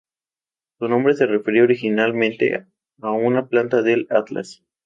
Su 0.79 0.87
nombre 0.87 1.13
se 1.13 1.27
refería 1.27 1.61
originalmente 1.61 2.65
a 3.01 3.11
una 3.11 3.45
planta 3.49 3.83
del 3.83 4.07
Atlas. 4.09 4.63